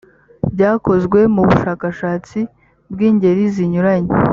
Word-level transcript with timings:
byakozwe 0.53 1.19
mubushakashatsi 1.33 2.39
bw 2.91 2.99
ingeri 3.09 3.43
zinyuranye 3.53 4.11